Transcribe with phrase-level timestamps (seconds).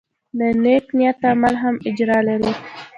[0.37, 2.51] د نیک نیت عمل هم اجر لري.